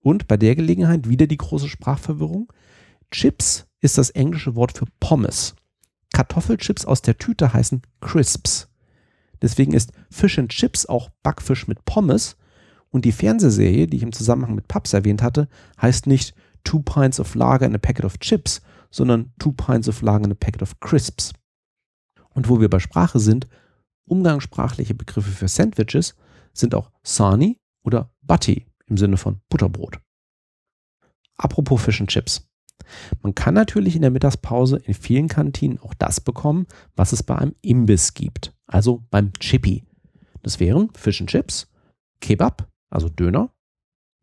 Und 0.00 0.28
bei 0.28 0.36
der 0.36 0.54
Gelegenheit 0.54 1.08
wieder 1.08 1.26
die 1.26 1.38
große 1.38 1.68
Sprachverwirrung. 1.68 2.52
Chips 3.10 3.66
ist 3.80 3.98
das 3.98 4.10
englische 4.10 4.54
Wort 4.54 4.76
für 4.78 4.86
Pommes. 5.00 5.54
Kartoffelchips 6.12 6.84
aus 6.84 7.02
der 7.02 7.18
Tüte 7.18 7.52
heißen 7.52 7.82
Crisps. 8.00 8.68
Deswegen 9.40 9.72
ist 9.72 9.92
Fish 10.10 10.38
and 10.38 10.50
Chips 10.50 10.86
auch 10.86 11.10
Backfisch 11.22 11.66
mit 11.66 11.84
Pommes. 11.84 12.36
Und 12.90 13.04
die 13.04 13.12
Fernsehserie, 13.12 13.86
die 13.86 13.96
ich 13.96 14.02
im 14.02 14.12
Zusammenhang 14.12 14.54
mit 14.54 14.68
Pubs 14.68 14.92
erwähnt 14.92 15.22
hatte, 15.22 15.48
heißt 15.80 16.06
nicht 16.06 16.34
Two 16.64 16.80
Pints 16.80 17.18
of 17.18 17.34
Lager 17.34 17.66
and 17.66 17.74
a 17.74 17.78
Packet 17.78 18.04
of 18.04 18.18
Chips, 18.18 18.60
sondern 18.90 19.32
Two 19.38 19.52
Pints 19.52 19.88
of 19.88 20.02
Lager 20.02 20.24
and 20.24 20.32
a 20.32 20.36
Packet 20.38 20.62
of 20.62 20.78
Crisps. 20.80 21.32
Und 22.30 22.48
wo 22.48 22.60
wir 22.60 22.68
bei 22.68 22.78
Sprache 22.78 23.18
sind, 23.18 23.48
umgangssprachliche 24.04 24.94
Begriffe 24.94 25.30
für 25.30 25.48
Sandwiches 25.48 26.14
sind 26.52 26.74
auch 26.74 26.90
Sarni 27.02 27.58
oder 27.82 28.12
Butty 28.22 28.66
im 28.86 28.96
Sinne 28.96 29.16
von 29.16 29.40
Butterbrot. 29.48 29.98
Apropos 31.36 31.82
Fish 31.82 32.00
and 32.00 32.10
Chips. 32.10 32.46
Man 33.22 33.34
kann 33.34 33.54
natürlich 33.54 33.96
in 33.96 34.02
der 34.02 34.10
Mittagspause 34.10 34.78
in 34.84 34.94
vielen 34.94 35.28
Kantinen 35.28 35.78
auch 35.80 35.94
das 35.94 36.20
bekommen, 36.20 36.66
was 36.96 37.12
es 37.12 37.22
bei 37.22 37.36
einem 37.36 37.54
Imbiss 37.62 38.14
gibt, 38.14 38.54
also 38.66 39.02
beim 39.10 39.32
Chippy. 39.34 39.84
Das 40.42 40.60
wären 40.60 40.90
Fish 40.94 41.20
and 41.20 41.30
Chips, 41.30 41.68
Kebab, 42.20 42.68
also 42.90 43.08
Döner, 43.08 43.50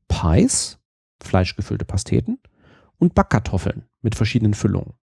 Pies, 0.07 0.79
fleischgefüllte 1.21 1.85
Pasteten 1.85 2.39
und 2.97 3.15
Backkartoffeln 3.15 3.83
mit 4.01 4.15
verschiedenen 4.15 4.53
Füllungen. 4.53 4.93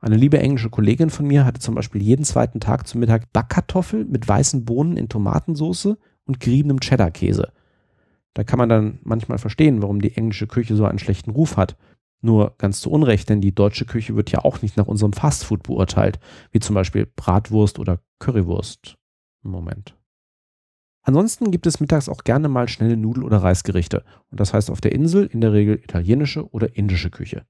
Eine 0.00 0.16
liebe 0.16 0.38
englische 0.40 0.70
Kollegin 0.70 1.10
von 1.10 1.26
mir 1.26 1.44
hatte 1.44 1.60
zum 1.60 1.76
Beispiel 1.76 2.02
jeden 2.02 2.24
zweiten 2.24 2.58
Tag 2.58 2.88
zum 2.88 3.00
Mittag 3.00 3.32
Backkartoffel 3.32 4.04
mit 4.04 4.26
weißen 4.26 4.64
Bohnen 4.64 4.96
in 4.96 5.08
Tomatensauce 5.08 5.96
und 6.24 6.40
geriebenem 6.40 6.80
Cheddar-Käse. 6.80 7.52
Da 8.34 8.44
kann 8.44 8.58
man 8.58 8.68
dann 8.68 8.98
manchmal 9.04 9.38
verstehen, 9.38 9.82
warum 9.82 10.00
die 10.00 10.16
englische 10.16 10.46
Küche 10.46 10.74
so 10.74 10.86
einen 10.86 10.98
schlechten 10.98 11.30
Ruf 11.30 11.56
hat. 11.56 11.76
Nur 12.22 12.54
ganz 12.56 12.80
zu 12.80 12.90
Unrecht, 12.90 13.28
denn 13.28 13.40
die 13.40 13.54
deutsche 13.54 13.84
Küche 13.84 14.16
wird 14.16 14.30
ja 14.30 14.44
auch 14.44 14.62
nicht 14.62 14.76
nach 14.76 14.86
unserem 14.86 15.12
Fastfood 15.12 15.64
beurteilt, 15.64 16.20
wie 16.52 16.60
zum 16.60 16.74
Beispiel 16.74 17.04
Bratwurst 17.04 17.78
oder 17.78 18.00
Currywurst. 18.20 18.96
Moment. 19.42 19.96
Ansonsten 21.02 21.50
gibt 21.50 21.66
es 21.66 21.80
mittags 21.80 22.08
auch 22.08 22.22
gerne 22.22 22.48
mal 22.48 22.68
schnelle 22.68 22.96
Nudel- 22.96 23.24
oder 23.24 23.38
Reisgerichte. 23.38 24.04
Und 24.30 24.38
das 24.38 24.54
heißt 24.54 24.70
auf 24.70 24.80
der 24.80 24.92
Insel 24.92 25.26
in 25.26 25.40
der 25.40 25.52
Regel 25.52 25.80
italienische 25.82 26.48
oder 26.50 26.76
indische 26.76 27.10
Küche. 27.10 27.44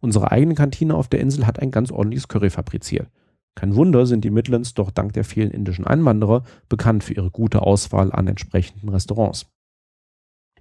Unsere 0.00 0.32
eigene 0.32 0.54
Kantine 0.54 0.94
auf 0.94 1.08
der 1.08 1.20
Insel 1.20 1.46
hat 1.46 1.60
ein 1.60 1.70
ganz 1.70 1.90
ordentliches 1.90 2.28
Curry 2.28 2.48
fabriziert. 2.48 3.10
Kein 3.54 3.74
Wunder 3.74 4.06
sind 4.06 4.24
die 4.24 4.30
Midlands 4.30 4.72
doch 4.72 4.90
dank 4.90 5.12
der 5.12 5.24
vielen 5.24 5.50
indischen 5.50 5.86
Einwanderer 5.86 6.44
bekannt 6.68 7.04
für 7.04 7.14
ihre 7.14 7.30
gute 7.30 7.60
Auswahl 7.60 8.12
an 8.12 8.28
entsprechenden 8.28 8.88
Restaurants. 8.88 9.46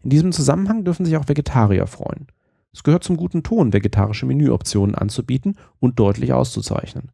In 0.01 0.09
diesem 0.09 0.31
Zusammenhang 0.31 0.83
dürfen 0.83 1.05
sich 1.05 1.15
auch 1.15 1.27
Vegetarier 1.29 1.87
freuen. 1.87 2.27
Es 2.73 2.83
gehört 2.83 3.03
zum 3.03 3.17
guten 3.17 3.43
Ton, 3.43 3.73
vegetarische 3.73 4.25
Menüoptionen 4.25 4.95
anzubieten 4.95 5.57
und 5.79 5.99
deutlich 5.99 6.33
auszuzeichnen. 6.33 7.11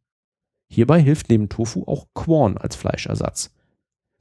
Hierbei 0.70 1.02
hilft 1.02 1.30
neben 1.30 1.50
Tofu 1.50 1.84
auch 1.86 2.08
Quorn 2.14 2.58
als 2.58 2.76
Fleischersatz. 2.76 3.52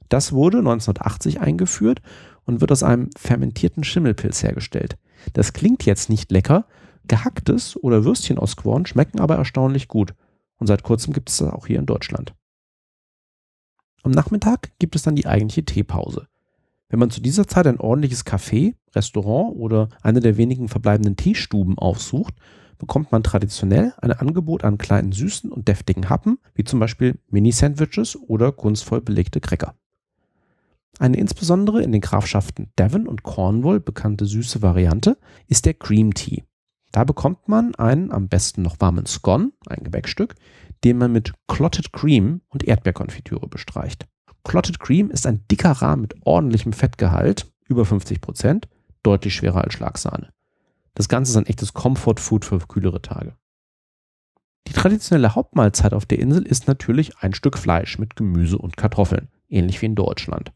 Das 0.09 0.33
wurde 0.33 0.59
1980 0.59 1.41
eingeführt 1.41 2.01
und 2.45 2.61
wird 2.61 2.71
aus 2.71 2.83
einem 2.83 3.09
fermentierten 3.17 3.83
Schimmelpilz 3.83 4.43
hergestellt. 4.43 4.97
Das 5.33 5.53
klingt 5.53 5.85
jetzt 5.85 6.09
nicht 6.09 6.31
lecker, 6.31 6.67
gehacktes 7.07 7.75
oder 7.81 8.05
Würstchen 8.05 8.37
aus 8.37 8.55
Quorn 8.55 8.85
schmecken 8.85 9.19
aber 9.19 9.35
erstaunlich 9.35 9.87
gut. 9.87 10.13
Und 10.57 10.67
seit 10.67 10.83
kurzem 10.83 11.13
gibt 11.13 11.29
es 11.29 11.37
das 11.37 11.51
auch 11.51 11.67
hier 11.67 11.79
in 11.79 11.85
Deutschland. 11.85 12.35
Am 14.03 14.11
Nachmittag 14.11 14.71
gibt 14.79 14.95
es 14.95 15.03
dann 15.03 15.15
die 15.15 15.25
eigentliche 15.25 15.65
Teepause. 15.65 16.27
Wenn 16.89 16.99
man 16.99 17.09
zu 17.09 17.21
dieser 17.21 17.47
Zeit 17.47 17.65
ein 17.65 17.79
ordentliches 17.79 18.25
Café, 18.25 18.75
Restaurant 18.95 19.55
oder 19.55 19.89
eine 20.01 20.19
der 20.19 20.37
wenigen 20.37 20.69
verbleibenden 20.69 21.15
Teestuben 21.15 21.77
aufsucht, 21.77 22.35
bekommt 22.77 23.11
man 23.11 23.23
traditionell 23.23 23.93
ein 24.01 24.11
Angebot 24.11 24.63
an 24.63 24.77
kleinen 24.77 25.11
süßen 25.11 25.51
und 25.51 25.67
deftigen 25.67 26.09
Happen, 26.09 26.39
wie 26.53 26.63
zum 26.63 26.79
Beispiel 26.79 27.17
Mini-Sandwiches 27.29 28.17
oder 28.27 28.51
kunstvoll 28.51 29.01
belegte 29.01 29.39
Cracker. 29.39 29.75
Eine 30.99 31.17
insbesondere 31.17 31.81
in 31.81 31.91
den 31.91 32.01
Grafschaften 32.01 32.71
Devon 32.77 33.07
und 33.07 33.23
Cornwall 33.23 33.79
bekannte 33.79 34.25
süße 34.25 34.61
Variante 34.61 35.17
ist 35.47 35.65
der 35.65 35.73
Cream 35.73 36.13
Tea. 36.13 36.43
Da 36.91 37.03
bekommt 37.03 37.47
man 37.47 37.73
einen 37.75 38.11
am 38.11 38.27
besten 38.27 38.61
noch 38.61 38.79
warmen 38.79 39.07
Scone, 39.07 39.51
ein 39.67 39.83
Gebäckstück, 39.83 40.35
den 40.83 40.97
man 40.97 41.11
mit 41.11 41.33
Clotted 41.47 41.91
Cream 41.93 42.41
und 42.49 42.63
Erdbeerkonfitüre 42.67 43.47
bestreicht. 43.47 44.05
Clotted 44.43 44.79
Cream 44.79 45.09
ist 45.09 45.25
ein 45.25 45.43
dicker 45.49 45.71
Rahmen 45.71 46.03
mit 46.03 46.15
ordentlichem 46.25 46.73
Fettgehalt, 46.73 47.51
über 47.67 47.85
50 47.85 48.21
Prozent, 48.21 48.67
deutlich 49.03 49.35
schwerer 49.35 49.63
als 49.63 49.73
Schlagsahne. 49.73 50.33
Das 50.95 51.09
Ganze 51.09 51.31
ist 51.31 51.37
ein 51.37 51.45
echtes 51.45 51.73
Comfort 51.73 52.19
Food 52.19 52.45
für 52.45 52.59
kühlere 52.59 53.01
Tage. 53.01 53.35
Die 54.67 54.73
traditionelle 54.73 55.35
Hauptmahlzeit 55.35 55.93
auf 55.93 56.05
der 56.05 56.19
Insel 56.19 56.45
ist 56.45 56.67
natürlich 56.67 57.17
ein 57.17 57.33
Stück 57.33 57.57
Fleisch 57.57 57.99
mit 57.99 58.15
Gemüse 58.15 58.57
und 58.57 58.77
Kartoffeln, 58.77 59.27
ähnlich 59.49 59.81
wie 59.81 59.87
in 59.87 59.95
Deutschland. 59.95 60.53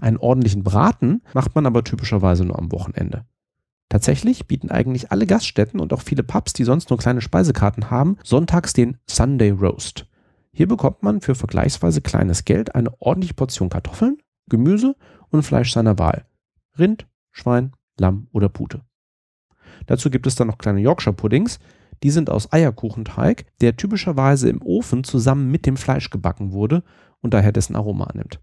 Einen 0.00 0.18
ordentlichen 0.18 0.62
Braten 0.62 1.22
macht 1.32 1.54
man 1.54 1.66
aber 1.66 1.82
typischerweise 1.82 2.44
nur 2.44 2.58
am 2.58 2.70
Wochenende. 2.70 3.24
Tatsächlich 3.88 4.46
bieten 4.46 4.70
eigentlich 4.70 5.12
alle 5.12 5.26
Gaststätten 5.26 5.80
und 5.80 5.92
auch 5.92 6.02
viele 6.02 6.22
Pubs, 6.22 6.52
die 6.52 6.64
sonst 6.64 6.90
nur 6.90 6.98
kleine 6.98 7.20
Speisekarten 7.20 7.90
haben, 7.90 8.16
sonntags 8.24 8.72
den 8.72 8.98
Sunday 9.06 9.50
Roast. 9.50 10.06
Hier 10.52 10.66
bekommt 10.66 11.02
man 11.02 11.20
für 11.20 11.34
vergleichsweise 11.34 12.00
kleines 12.00 12.44
Geld 12.44 12.74
eine 12.74 12.90
ordentliche 13.00 13.34
Portion 13.34 13.68
Kartoffeln, 13.68 14.18
Gemüse 14.48 14.96
und 15.30 15.42
Fleisch 15.42 15.72
seiner 15.72 15.98
Wahl. 15.98 16.26
Rind, 16.78 17.06
Schwein, 17.36 17.72
Lamm 17.98 18.28
oder 18.32 18.48
Pute. 18.48 18.82
Dazu 19.86 20.10
gibt 20.10 20.26
es 20.26 20.34
dann 20.34 20.46
noch 20.48 20.58
kleine 20.58 20.80
Yorkshire 20.80 21.14
Puddings. 21.14 21.58
Die 22.02 22.10
sind 22.10 22.30
aus 22.30 22.52
Eierkuchenteig, 22.52 23.46
der 23.60 23.76
typischerweise 23.76 24.48
im 24.48 24.62
Ofen 24.62 25.04
zusammen 25.04 25.50
mit 25.50 25.66
dem 25.66 25.76
Fleisch 25.76 26.10
gebacken 26.10 26.52
wurde 26.52 26.82
und 27.20 27.34
daher 27.34 27.52
dessen 27.52 27.76
Aroma 27.76 28.04
annimmt. 28.04 28.40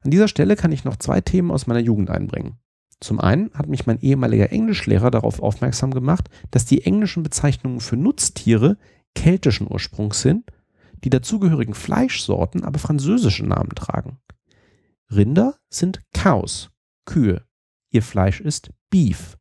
An 0.00 0.10
dieser 0.10 0.28
Stelle 0.28 0.56
kann 0.56 0.72
ich 0.72 0.84
noch 0.84 0.96
zwei 0.96 1.20
Themen 1.20 1.50
aus 1.50 1.66
meiner 1.66 1.80
Jugend 1.80 2.10
einbringen. 2.10 2.58
Zum 3.00 3.20
einen 3.20 3.52
hat 3.54 3.68
mich 3.68 3.86
mein 3.86 4.00
ehemaliger 4.00 4.52
Englischlehrer 4.52 5.10
darauf 5.10 5.40
aufmerksam 5.40 5.92
gemacht, 5.92 6.28
dass 6.50 6.64
die 6.64 6.84
englischen 6.84 7.22
Bezeichnungen 7.22 7.80
für 7.80 7.96
Nutztiere 7.96 8.76
keltischen 9.14 9.70
Ursprungs 9.70 10.22
sind, 10.22 10.50
die 11.04 11.10
dazugehörigen 11.10 11.74
Fleischsorten 11.74 12.64
aber 12.64 12.78
französische 12.78 13.44
Namen 13.44 13.70
tragen. 13.70 14.18
Rinder 15.10 15.56
sind 15.68 16.00
Cows, 16.12 16.70
Kühe. 17.04 17.44
Ihr 17.94 18.02
Fleisch 18.02 18.40
ist 18.40 18.72
Beef, 18.88 19.36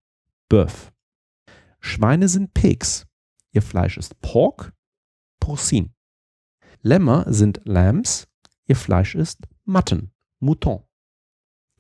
Bœuf. 0.52 0.92
Schweine 1.80 2.28
sind 2.28 2.54
Pigs. 2.54 3.08
Ihr 3.54 3.62
Fleisch 3.62 3.98
ist 3.98 4.20
Pork, 4.20 4.74
Porcine. 5.40 5.90
Lämmer 6.82 7.32
sind 7.32 7.62
Lambs. 7.64 8.28
Ihr 8.68 8.76
Fleisch 8.76 9.16
ist 9.16 9.48
Mutton, 9.64 10.12
Mouton. 10.40 10.84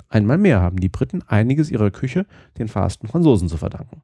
Einmal 0.07 0.37
mehr 0.37 0.61
haben 0.61 0.79
die 0.79 0.87
Briten 0.87 1.23
einiges 1.23 1.69
ihrer 1.69 1.91
Küche 1.91 2.25
den 2.57 2.69
verhassten 2.69 3.09
Franzosen 3.09 3.49
zu 3.49 3.57
verdanken. 3.57 4.01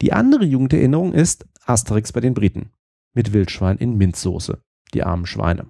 Die 0.00 0.14
andere 0.14 0.46
Jugenderinnerung 0.46 1.12
ist 1.12 1.46
Asterix 1.66 2.12
bei 2.12 2.20
den 2.20 2.32
Briten 2.32 2.72
mit 3.12 3.34
Wildschwein 3.34 3.76
in 3.76 3.98
Minzsoße, 3.98 4.62
die 4.94 5.02
armen 5.02 5.26
Schweine. 5.26 5.68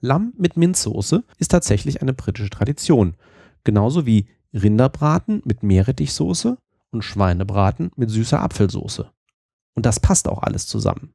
Lamm 0.00 0.32
mit 0.36 0.56
Minzsoße 0.56 1.22
ist 1.38 1.52
tatsächlich 1.52 2.02
eine 2.02 2.12
britische 2.12 2.50
Tradition, 2.50 3.16
genauso 3.62 4.04
wie 4.04 4.28
Rinderbraten 4.54 5.42
mit 5.44 5.62
Meerrettichsoße 5.62 6.58
und 6.90 7.02
Schweinebraten 7.02 7.90
mit 7.96 8.10
süßer 8.10 8.40
Apfelsoße. 8.40 9.10
Und 9.74 9.86
das 9.86 10.00
passt 10.00 10.28
auch 10.28 10.42
alles 10.42 10.66
zusammen. 10.66 11.14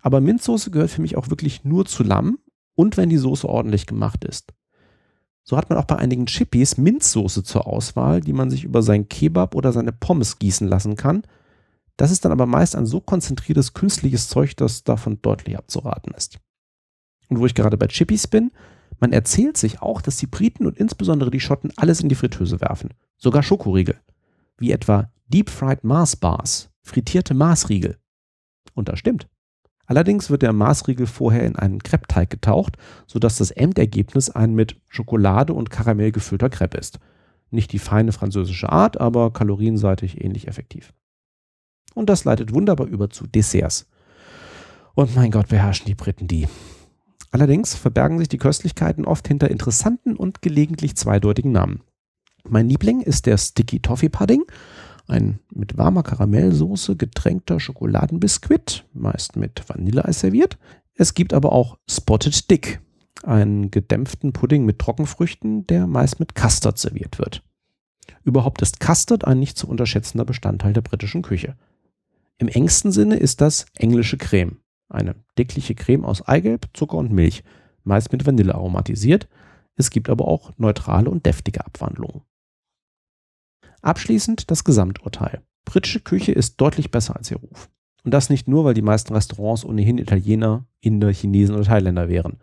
Aber 0.00 0.20
Minzsoße 0.20 0.70
gehört 0.70 0.90
für 0.90 1.02
mich 1.02 1.16
auch 1.16 1.30
wirklich 1.30 1.64
nur 1.64 1.84
zu 1.84 2.02
Lamm 2.04 2.38
und 2.74 2.96
wenn 2.96 3.10
die 3.10 3.16
Soße 3.16 3.48
ordentlich 3.48 3.86
gemacht 3.86 4.24
ist. 4.24 4.52
So 5.42 5.56
hat 5.56 5.70
man 5.70 5.78
auch 5.78 5.86
bei 5.86 5.96
einigen 5.96 6.26
Chippies 6.26 6.76
Minzsoße 6.76 7.42
zur 7.42 7.66
Auswahl, 7.66 8.20
die 8.20 8.32
man 8.32 8.50
sich 8.50 8.64
über 8.64 8.82
sein 8.82 9.08
Kebab 9.08 9.54
oder 9.54 9.72
seine 9.72 9.92
Pommes 9.92 10.38
gießen 10.38 10.68
lassen 10.68 10.94
kann. 10.94 11.22
Das 11.96 12.10
ist 12.10 12.24
dann 12.24 12.32
aber 12.32 12.46
meist 12.46 12.76
ein 12.76 12.86
so 12.86 13.00
konzentriertes 13.00 13.72
künstliches 13.72 14.28
Zeug, 14.28 14.56
dass 14.56 14.84
davon 14.84 15.20
deutlich 15.22 15.58
abzuraten 15.58 16.12
ist. 16.14 16.38
Und 17.28 17.40
wo 17.40 17.46
ich 17.46 17.54
gerade 17.54 17.76
bei 17.76 17.88
Chippies 17.88 18.28
bin, 18.28 18.52
man 19.00 19.12
erzählt 19.12 19.56
sich 19.56 19.80
auch, 19.80 20.00
dass 20.00 20.16
die 20.16 20.26
Briten 20.26 20.66
und 20.66 20.76
insbesondere 20.76 21.30
die 21.30 21.40
Schotten 21.40 21.72
alles 21.76 22.00
in 22.00 22.08
die 22.08 22.14
Fritteuse 22.14 22.60
werfen. 22.60 22.94
Sogar 23.16 23.42
Schokoriegel. 23.42 23.96
Wie 24.56 24.72
etwa 24.72 25.10
Deep 25.28 25.50
Fried 25.50 25.84
Mars 25.84 26.16
Bars, 26.16 26.70
frittierte 26.82 27.34
Marsriegel. 27.34 27.98
Und 28.74 28.88
das 28.88 28.98
stimmt. 28.98 29.28
Allerdings 29.86 30.28
wird 30.28 30.42
der 30.42 30.52
Maßriegel 30.52 31.06
vorher 31.06 31.44
in 31.44 31.56
einen 31.56 31.82
Kreppteig 31.82 32.28
getaucht, 32.28 32.76
sodass 33.06 33.38
das 33.38 33.50
Endergebnis 33.50 34.28
ein 34.28 34.54
mit 34.54 34.76
Schokolade 34.88 35.54
und 35.54 35.70
Karamell 35.70 36.12
gefüllter 36.12 36.50
Crepe 36.50 36.76
ist. 36.76 36.98
Nicht 37.50 37.72
die 37.72 37.78
feine 37.78 38.12
französische 38.12 38.70
Art, 38.70 39.00
aber 39.00 39.32
kalorienseitig 39.32 40.22
ähnlich 40.22 40.46
effektiv. 40.46 40.92
Und 41.94 42.10
das 42.10 42.24
leitet 42.24 42.52
wunderbar 42.52 42.86
über 42.86 43.08
zu 43.08 43.26
Desserts. 43.26 43.88
Und 44.94 45.16
mein 45.16 45.30
Gott, 45.30 45.48
beherrschen 45.48 45.86
die 45.86 45.94
Briten 45.94 46.28
die. 46.28 46.46
Allerdings 47.30 47.74
verbergen 47.74 48.18
sich 48.18 48.28
die 48.28 48.38
Köstlichkeiten 48.38 49.04
oft 49.04 49.28
hinter 49.28 49.50
interessanten 49.50 50.16
und 50.16 50.42
gelegentlich 50.42 50.96
zweideutigen 50.96 51.52
Namen. 51.52 51.82
Mein 52.48 52.68
Liebling 52.68 53.00
ist 53.00 53.26
der 53.26 53.36
Sticky 53.36 53.80
Toffee 53.80 54.08
Pudding 54.08 54.44
ein 55.08 55.40
mit 55.50 55.78
warmer 55.78 56.02
Karamellsoße 56.02 56.96
getränkter 56.96 57.60
Schokoladenbiskuit, 57.60 58.84
meist 58.92 59.36
mit 59.36 59.62
Vanilleeis 59.66 60.20
serviert. 60.20 60.58
Es 60.94 61.14
gibt 61.14 61.32
aber 61.32 61.52
auch 61.52 61.78
Spotted 61.88 62.50
Dick, 62.50 62.80
einen 63.22 63.70
gedämpften 63.70 64.32
Pudding 64.32 64.64
mit 64.64 64.78
Trockenfrüchten, 64.78 65.66
der 65.66 65.86
meist 65.86 66.20
mit 66.20 66.34
Custard 66.34 66.78
serviert 66.78 67.18
wird. 67.18 67.42
Überhaupt 68.22 68.62
ist 68.62 68.80
Custard 68.80 69.24
ein 69.24 69.38
nicht 69.38 69.56
zu 69.56 69.66
unterschätzender 69.66 70.24
Bestandteil 70.24 70.72
der 70.72 70.82
britischen 70.82 71.22
Küche. 71.22 71.56
Im 72.36 72.48
engsten 72.48 72.92
Sinne 72.92 73.16
ist 73.16 73.40
das 73.40 73.66
englische 73.76 74.18
Creme, 74.18 74.58
eine 74.88 75.14
dickliche 75.36 75.74
Creme 75.74 76.04
aus 76.04 76.26
Eigelb, 76.26 76.68
Zucker 76.74 76.96
und 76.96 77.12
Milch, 77.12 77.44
meist 77.84 78.12
mit 78.12 78.26
Vanille 78.26 78.54
aromatisiert. 78.54 79.28
Es 79.76 79.90
gibt 79.90 80.08
aber 80.08 80.26
auch 80.26 80.52
neutrale 80.56 81.10
und 81.10 81.26
deftige 81.26 81.64
Abwandlungen. 81.64 82.22
Abschließend 83.82 84.50
das 84.50 84.64
Gesamturteil. 84.64 85.42
Britische 85.64 86.00
Küche 86.00 86.32
ist 86.32 86.56
deutlich 86.60 86.90
besser 86.90 87.16
als 87.16 87.30
ihr 87.30 87.36
Ruf. 87.36 87.70
Und 88.04 88.12
das 88.12 88.30
nicht 88.30 88.48
nur, 88.48 88.64
weil 88.64 88.74
die 88.74 88.82
meisten 88.82 89.12
Restaurants 89.12 89.64
ohnehin 89.64 89.98
Italiener, 89.98 90.66
Inder, 90.80 91.12
Chinesen 91.12 91.54
oder 91.54 91.64
Thailänder 91.64 92.08
wären. 92.08 92.38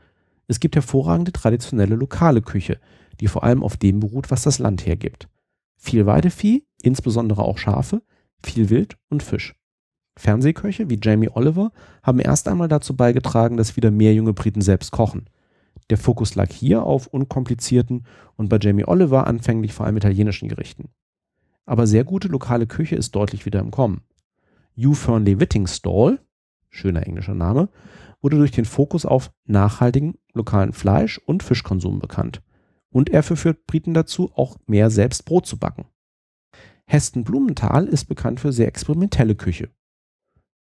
Es 0.48 0.60
gibt 0.60 0.76
hervorragende 0.76 1.32
traditionelle 1.32 1.96
lokale 1.96 2.42
Küche, 2.42 2.80
die 3.20 3.28
vor 3.28 3.44
allem 3.44 3.64
auf 3.64 3.78
dem 3.78 4.00
beruht, 4.00 4.32
was 4.32 4.44
das 4.44 4.60
Land 4.60 4.86
hergibt. 4.86 5.28
Viel 5.78 6.06
Weidevieh, 6.06 6.66
insbesondere 6.82 7.44
auch 7.44 7.58
Schafe, 7.58 8.04
viel 8.44 8.70
Wild 8.70 8.98
und 9.10 9.24
Fisch. 9.24 9.56
Fernsehköche 10.18 10.90
wie 10.90 11.00
Jamie 11.02 11.30
Oliver 11.30 11.72
haben 12.04 12.20
erst 12.20 12.48
einmal 12.48 12.68
dazu 12.68 12.96
beigetragen, 12.96 13.58
dass 13.58 13.76
wieder 13.76 13.92
mehr 13.92 14.14
junge 14.14 14.34
Briten 14.34 14.62
selbst 14.62 14.92
kochen. 14.92 15.30
Der 15.90 15.98
Fokus 15.98 16.36
lag 16.36 16.52
hier 16.52 16.84
auf 16.84 17.08
unkomplizierten 17.08 18.06
und 18.38 18.50
bei 18.50 18.58
Jamie 18.60 18.86
Oliver 18.86 19.28
anfänglich 19.28 19.74
vor 19.74 19.86
allem 19.86 19.98
italienischen 19.98 20.50
Gerichten. 20.50 20.90
aber 21.66 21.88
sehr 21.88 22.04
gute 22.04 22.28
lokale 22.28 22.68
Küche 22.68 22.96
ist 22.96 23.16
deutlich 23.16 23.46
wieder 23.46 23.60
im 23.60 23.72
Kommen. 23.72 24.02
Hugh 24.78 24.96
Fernley 24.96 25.40
Whittingstall, 25.40 26.20
schöner 26.70 27.06
englischer 27.06 27.34
Name, 27.34 27.70
wurde 28.22 28.38
durch 28.38 28.52
den 28.52 28.66
Fokus 28.66 29.06
auf 29.06 29.32
nachhaltigen 29.46 30.16
lokalen 30.34 30.74
Fleisch- 30.74 31.20
und 31.26 31.44
Fischkonsum 31.44 32.00
bekannt. 32.00 32.42
Und 32.90 33.10
er 33.10 33.24
verführt 33.24 33.68
Briten 33.68 33.94
dazu, 33.94 34.32
auch 34.36 34.58
mehr 34.68 34.90
selbst 34.90 35.26
Brot 35.26 35.46
zu 35.46 35.58
backen. 35.58 35.86
Heston 36.86 37.24
Blumenthal 37.24 37.88
ist 37.88 38.06
bekannt 38.06 38.40
für 38.40 38.52
sehr 38.52 38.68
experimentelle 38.68 39.36
Küche. 39.36 39.70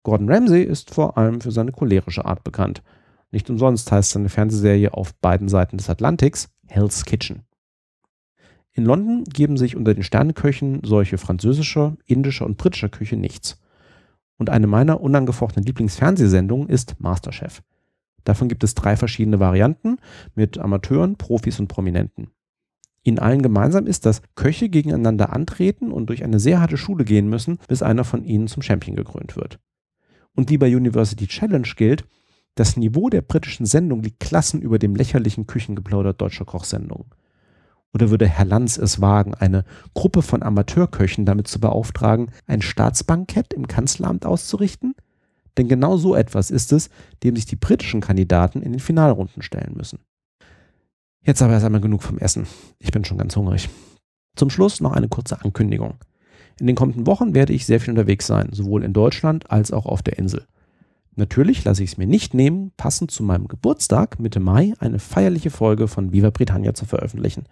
Gordon 0.04 0.30
Ramsay 0.30 0.64
ist 0.64 0.94
vor 0.94 1.18
allem 1.18 1.42
für 1.42 1.52
seine 1.52 1.72
cholerische 1.72 2.26
Art 2.26 2.44
bekannt. 2.44 2.82
Nicht 3.30 3.50
umsonst 3.50 3.92
heißt 3.92 4.12
seine 4.12 4.30
Fernsehserie 4.30 4.94
auf 4.94 5.14
beiden 5.16 5.48
Seiten 5.48 5.78
des 5.78 5.90
Atlantiks 5.90 6.50
Hell's 6.68 7.06
Kitchen. 7.06 7.44
In 8.74 8.86
London 8.86 9.26
geben 9.26 9.58
sich 9.58 9.76
unter 9.76 9.94
den 9.94 10.04
Sterneköchen 10.04 10.82
solche 10.84 11.18
französischer, 11.18 11.98
indischer 12.06 12.46
und 12.46 12.58
britischer 12.58 12.90
Küche 12.90 13.18
nichts. 13.18 13.60
Und 14.38 14.50
eine 14.50 14.66
meiner 14.66 15.02
unangefochtenen 15.02 15.66
Lieblingsfernsehsendungen 15.66 16.70
ist 16.70 16.96
Masterchef. 17.00 17.62
Davon 18.24 18.48
gibt 18.48 18.64
es 18.64 18.76
drei 18.76 18.96
verschiedene 18.96 19.40
Varianten 19.40 19.98
mit 20.36 20.58
Amateuren, 20.58 21.18
Profis 21.18 21.60
und 21.60 21.68
Prominenten. 21.68 22.32
Ihnen 23.04 23.20
allen 23.20 23.42
gemeinsam 23.42 23.88
ist, 23.88 24.06
dass 24.06 24.22
Köche 24.36 24.70
gegeneinander 24.70 25.34
antreten 25.34 25.92
und 25.92 26.08
durch 26.08 26.24
eine 26.24 26.40
sehr 26.40 26.60
harte 26.60 26.78
Schule 26.78 27.04
gehen 27.04 27.30
müssen, 27.30 27.60
bis 27.68 27.82
einer 27.82 28.04
von 28.04 28.24
ihnen 28.24 28.48
zum 28.48 28.62
Champion 28.62 28.96
gekrönt 28.96 29.36
wird. 29.36 29.60
Und 30.36 30.50
wie 30.50 30.58
bei 30.58 30.76
University 30.76 31.28
Challenge 31.28 31.68
gilt, 31.76 32.06
das 32.56 32.78
Niveau 32.78 33.10
der 33.10 33.22
britischen 33.22 33.66
Sendung 33.66 34.04
liegt 34.04 34.20
Klassen 34.20 34.62
über 34.62 34.80
dem 34.80 34.96
lächerlichen 34.96 35.48
Küchengeplauder 35.48 36.14
deutscher 36.14 36.46
Kochsendungen. 36.46 37.08
Oder 37.94 38.10
würde 38.10 38.28
Herr 38.28 38.46
Lanz 38.46 38.78
es 38.78 39.02
wagen, 39.02 39.34
eine 39.36 39.66
Gruppe 39.94 40.22
von 40.22 40.44
Amateurköchen 40.44 41.26
damit 41.26 41.48
zu 41.48 41.60
beauftragen, 41.60 42.32
ein 42.48 42.62
Staatsbankett 42.62 43.54
im 43.54 43.68
Kanzleramt 43.68 44.26
auszurichten? 44.26 44.96
Denn 45.58 45.68
genau 45.68 45.98
so 45.98 46.16
etwas 46.16 46.52
ist 46.52 46.72
es, 46.72 46.90
dem 47.24 47.36
sich 47.36 47.46
die 47.46 47.58
britischen 47.58 48.00
Kandidaten 48.00 48.62
in 48.62 48.72
den 48.72 48.80
Finalrunden 48.80 49.42
stellen 49.42 49.74
müssen. 49.76 50.00
Jetzt 51.24 51.42
aber 51.42 51.54
erst 51.54 51.66
einmal 51.66 51.82
genug 51.82 52.02
vom 52.02 52.18
Essen. 52.18 52.48
Ich 52.80 52.92
bin 52.92 53.04
schon 53.04 53.18
ganz 53.18 53.36
hungrig. 53.36 53.70
Zum 54.36 54.50
Schluss 54.50 54.80
noch 54.80 54.94
eine 54.94 55.10
kurze 55.10 55.42
Ankündigung. 55.42 55.96
In 56.62 56.68
den 56.68 56.76
kommenden 56.76 57.08
Wochen 57.08 57.34
werde 57.34 57.54
ich 57.54 57.66
sehr 57.66 57.80
viel 57.80 57.90
unterwegs 57.90 58.28
sein, 58.28 58.50
sowohl 58.52 58.84
in 58.84 58.94
Deutschland 58.94 59.50
als 59.50 59.72
auch 59.72 59.88
auf 59.88 60.04
der 60.04 60.20
Insel. 60.20 60.46
Natürlich 61.16 61.64
lasse 61.66 61.84
ich 61.84 61.94
es 61.94 61.98
mir 61.98 62.06
nicht 62.06 62.36
nehmen, 62.36 62.72
passend 62.78 63.10
zu 63.10 63.24
meinem 63.24 63.48
Geburtstag 63.48 64.20
Mitte 64.20 64.40
Mai 64.40 64.74
eine 64.78 65.00
feierliche 65.00 65.50
Folge 65.50 65.88
von 65.88 66.14
Viva 66.14 66.30
Britannia 66.30 66.76
zu 66.76 66.86
veröffentlichen. 66.86 67.46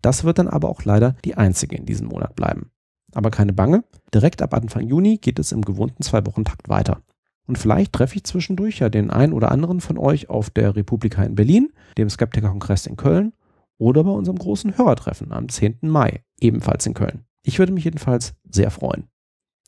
Das 0.00 0.24
wird 0.24 0.38
dann 0.38 0.48
aber 0.48 0.70
auch 0.70 0.82
leider 0.84 1.14
die 1.26 1.34
einzige 1.34 1.76
in 1.76 1.84
diesem 1.84 2.08
Monat 2.08 2.36
bleiben. 2.36 2.70
Aber 3.12 3.30
keine 3.30 3.52
Bange, 3.52 3.84
direkt 4.14 4.40
ab 4.40 4.54
Anfang 4.54 4.88
Juni 4.88 5.18
geht 5.18 5.38
es 5.38 5.52
im 5.52 5.60
gewohnten 5.60 6.02
Zwei-Wochen-Takt 6.02 6.70
weiter. 6.70 7.02
Und 7.46 7.58
vielleicht 7.58 7.92
treffe 7.92 8.16
ich 8.16 8.24
zwischendurch 8.24 8.78
ja 8.78 8.88
den 8.88 9.10
einen 9.10 9.34
oder 9.34 9.52
anderen 9.52 9.82
von 9.82 9.98
euch 9.98 10.30
auf 10.30 10.48
der 10.48 10.74
Republika 10.74 11.22
in 11.22 11.34
Berlin, 11.34 11.70
dem 11.98 12.08
Skeptiker-Kongress 12.08 12.86
in 12.86 12.96
Köln 12.96 13.34
oder 13.76 14.04
bei 14.04 14.10
unserem 14.10 14.38
großen 14.38 14.78
Hörertreffen 14.78 15.32
am 15.32 15.50
10. 15.50 15.80
Mai, 15.82 16.22
ebenfalls 16.40 16.86
in 16.86 16.94
Köln. 16.94 17.27
Ich 17.42 17.58
würde 17.58 17.72
mich 17.72 17.84
jedenfalls 17.84 18.34
sehr 18.48 18.70
freuen. 18.70 19.08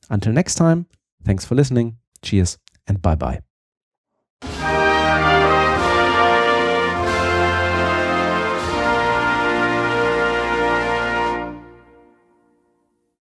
Until 0.08 0.32
next 0.32 0.56
time, 0.56 0.86
thanks 1.24 1.44
for 1.44 1.54
listening, 1.54 1.98
cheers 2.22 2.58
and 2.86 3.00
bye 3.00 3.16
bye. 3.16 3.49